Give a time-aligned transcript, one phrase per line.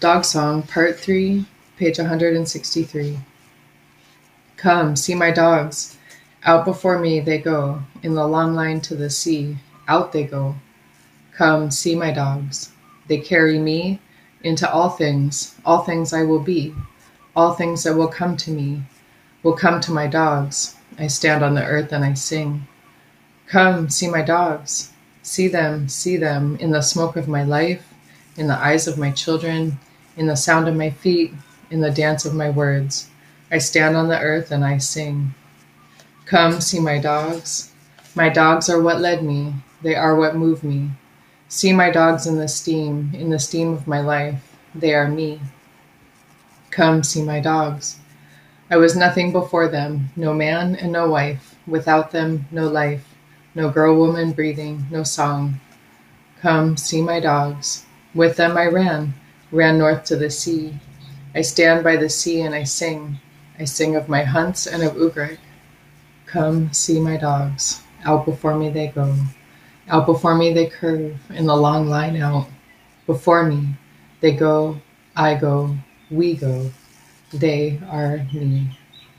[0.00, 1.44] Dogsong, Part 3,
[1.76, 3.18] page 163.
[4.56, 5.98] Come, see my dogs.
[6.42, 9.58] Out before me they go, in the long line to the sea.
[9.88, 10.54] Out they go.
[11.36, 12.72] Come, see my dogs.
[13.08, 14.00] They carry me
[14.42, 16.74] into all things, all things I will be,
[17.36, 18.82] all things that will come to me,
[19.42, 20.76] will come to my dogs.
[20.98, 22.66] I stand on the earth and I sing.
[23.48, 24.92] Come, see my dogs.
[25.22, 27.92] See them, see them in the smoke of my life,
[28.38, 29.78] in the eyes of my children,
[30.16, 31.32] in the sound of my feet,
[31.70, 33.08] in the dance of my words.
[33.50, 35.34] I stand on the earth and I sing.
[36.26, 37.72] Come, see my dogs.
[38.14, 40.90] My dogs are what led me, they are what move me.
[41.48, 44.56] See my dogs in the steam, in the steam of my life.
[44.74, 45.40] They are me.
[46.70, 47.98] Come, see my dogs.
[48.70, 51.56] I was nothing before them, no man and no wife.
[51.66, 53.16] Without them, no life,
[53.56, 55.58] no girl woman breathing, no song.
[56.40, 57.84] Come, see my dogs.
[58.14, 59.14] With them I ran,
[59.52, 60.74] ran north to the sea.
[61.34, 63.18] I stand by the sea and I sing.
[63.58, 65.38] I sing of my hunts and of Oogruk.
[66.26, 67.82] Come, see my dogs.
[68.04, 69.14] Out before me they go.
[69.88, 72.48] Out before me they curve in the long line out.
[73.06, 73.76] Before me
[74.20, 74.80] they go,
[75.16, 75.76] I go,
[76.10, 76.70] we go.
[77.32, 78.76] They are me.